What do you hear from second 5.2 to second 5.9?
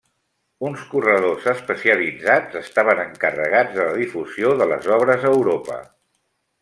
a Europa.